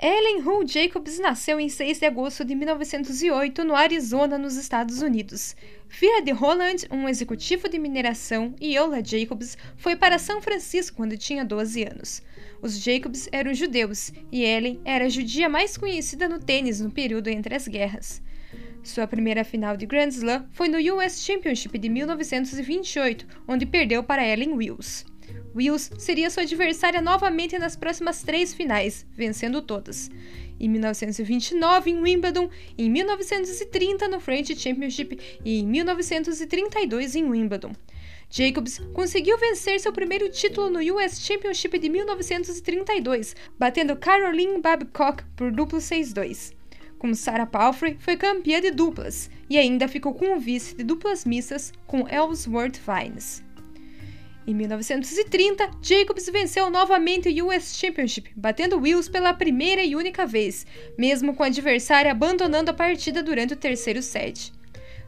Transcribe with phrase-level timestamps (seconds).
[0.00, 5.56] Ellen Hull Jacobs nasceu em 6 de agosto de 1908 no Arizona, nos Estados Unidos.
[5.88, 11.18] Filha de Roland, um executivo de mineração, e Yola Jacobs foi para São Francisco quando
[11.18, 12.22] tinha 12 anos.
[12.62, 17.26] Os Jacobs eram judeus e Ellen era a judia mais conhecida no tênis no período
[17.26, 18.22] entre as guerras.
[18.84, 24.24] Sua primeira final de Grand Slam foi no US Championship de 1928, onde perdeu para
[24.24, 25.04] Ellen Wills.
[25.54, 30.10] Wills seria sua adversária novamente nas próximas três finais, vencendo todas.
[30.60, 37.72] Em 1929 em Wimbledon, em 1930 no French Championship e em 1932 em Wimbledon.
[38.30, 45.50] Jacobs conseguiu vencer seu primeiro título no US Championship de 1932, batendo Caroline Babcock por
[45.50, 46.52] duplo 6-2.
[46.98, 51.24] Com Sarah Palfrey, foi campeã de duplas e ainda ficou com o vice de duplas
[51.24, 53.42] mistas com Ellsworth Vines.
[54.48, 60.66] Em 1930, Jacobs venceu novamente o US Championship, batendo Wills pela primeira e única vez,
[60.96, 64.50] mesmo com o adversário abandonando a partida durante o terceiro set.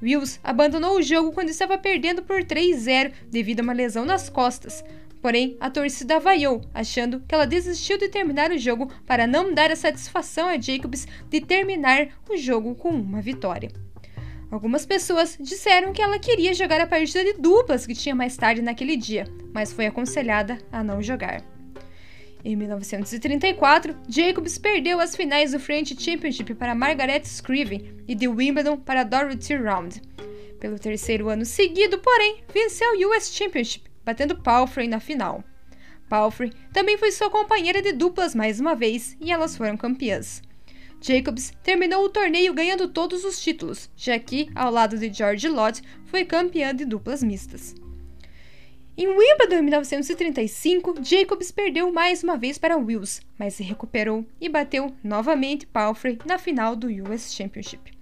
[0.00, 4.84] Wills abandonou o jogo quando estava perdendo por 3-0 devido a uma lesão nas costas.
[5.20, 9.72] Porém, a torcida vaiou, achando que ela desistiu de terminar o jogo para não dar
[9.72, 13.72] a satisfação a Jacobs de terminar o jogo com uma vitória.
[14.54, 18.62] Algumas pessoas disseram que ela queria jogar a partida de duplas que tinha mais tarde
[18.62, 21.42] naquele dia, mas foi aconselhada a não jogar.
[22.44, 28.76] Em 1934, Jacobs perdeu as finais do French Championship para Margaret Scriven e de Wimbledon
[28.76, 30.00] para Dorothy Round.
[30.60, 35.42] Pelo terceiro ano seguido, porém, venceu o US Championship, batendo Palfrey na final.
[36.08, 40.40] Palfrey também foi sua companheira de duplas mais uma vez e elas foram campeãs.
[41.00, 45.82] Jacobs terminou o torneio ganhando todos os títulos, já que, ao lado de George Lott,
[46.06, 47.74] foi campeã de duplas mistas.
[48.96, 54.48] Em Wimbledon em 1935, Jacobs perdeu mais uma vez para Wills, mas se recuperou e
[54.48, 57.92] bateu novamente Palfrey na final do US Championship.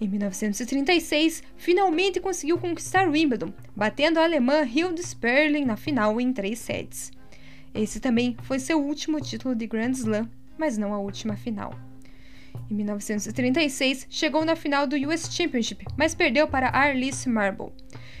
[0.00, 6.58] Em 1936, finalmente conseguiu conquistar Wimbledon, batendo a alemã Hilde Sperling na final em três
[6.58, 7.12] sets.
[7.72, 11.72] Esse também foi seu último título de Grand Slam, mas não a última final.
[12.70, 17.72] Em 1936, chegou na final do US Championship, mas perdeu para Arliss Marble.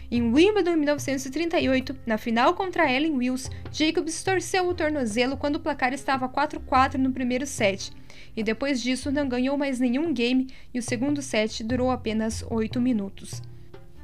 [0.08, 5.60] Em Wimbledon em 1938, na final contra Ellen Wills, Jacobs torceu o tornozelo quando o
[5.60, 7.92] placar estava 4-4 no primeiro set,
[8.36, 12.80] e depois disso não ganhou mais nenhum game e o segundo set durou apenas 8
[12.80, 13.42] minutos.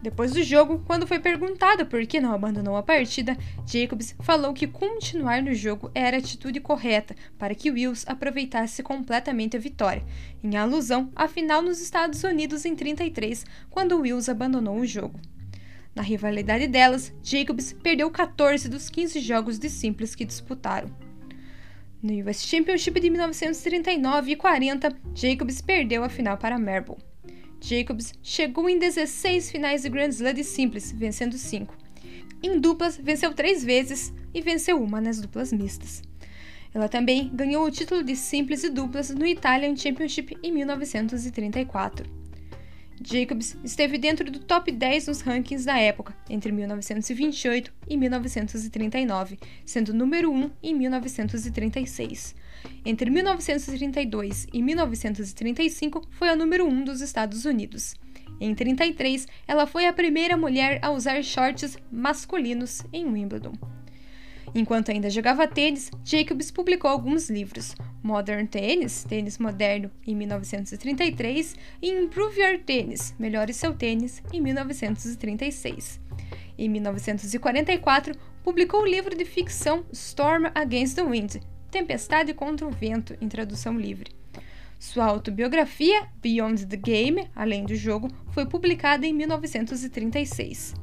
[0.02, 4.66] Depois do jogo, quando foi perguntado por que não abandonou a partida, Jacobs falou que
[4.66, 10.04] continuar no jogo era a atitude correta para que Wills aproveitasse completamente a vitória,
[10.42, 15.20] em alusão à final nos Estados Unidos em 33, quando Wills abandonou o jogo.
[15.94, 20.90] Na rivalidade delas, Jacobs perdeu 14 dos 15 jogos de simples que disputaram.
[22.02, 27.11] No US Championship de 1939 e 40, Jacobs perdeu a final para Marble.
[27.62, 31.72] Jacobs chegou em 16 finais de Grand Slam de simples, vencendo 5.
[32.42, 36.02] Em duplas, venceu três vezes e venceu uma nas duplas mistas.
[36.74, 42.04] Ela também ganhou o título de simples e duplas no Italian Championship em 1934.
[43.04, 49.94] Jacobs esteve dentro do top 10 nos rankings da época, entre 1928 e 1939, sendo
[49.94, 52.34] número 1 em 1936.
[52.84, 57.94] Entre 1932 e 1935, foi a número 1 dos Estados Unidos.
[58.40, 63.52] Em 33, ela foi a primeira mulher a usar shorts masculinos em Wimbledon.
[64.54, 71.90] Enquanto ainda jogava tênis, Jacobs publicou alguns livros: Modern Tennis, Tênis Moderno, em 1933, e
[71.90, 76.00] Improve Your Tennis, Melhore Seu Tênis, em 1936.
[76.58, 81.36] Em 1944, publicou o livro de ficção Storm Against the Wind,
[81.72, 84.14] Tempestade contra o Vento, em tradução livre.
[84.78, 90.74] Sua autobiografia, Beyond the Game, Além do Jogo, foi publicada em 1936.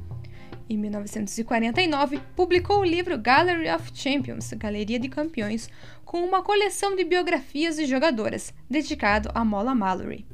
[0.68, 5.70] Em 1949, publicou o livro Gallery of Champions, Galeria de Campeões,
[6.04, 10.26] com uma coleção de biografias de jogadoras, dedicado a Mola Mallory.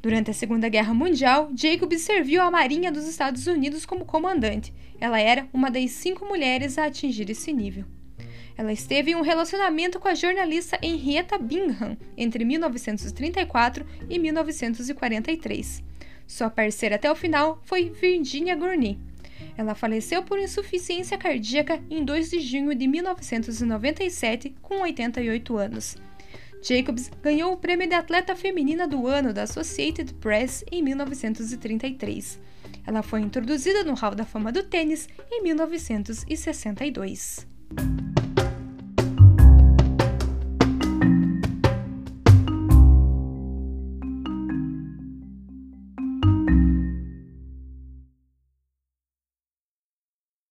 [0.00, 4.72] Durante a Segunda Guerra Mundial, Jacob serviu à Marinha dos Estados Unidos como comandante.
[4.98, 7.84] Ela era uma das cinco mulheres a atingir esse nível.
[8.58, 15.84] Ela esteve em um relacionamento com a jornalista Henrietta Bingham entre 1934 e 1943.
[16.26, 18.98] Sua parceira até o final foi Virginia Gurney.
[19.56, 25.96] Ela faleceu por insuficiência cardíaca em 2 de junho de 1997, com 88 anos.
[26.60, 32.40] Jacobs ganhou o prêmio de atleta feminina do ano da Associated Press em 1933.
[32.84, 37.46] Ela foi introduzida no Hall da Fama do Tênis em 1962.